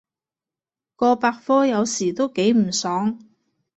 [0.95, 3.19] 個百科有時都幾唔爽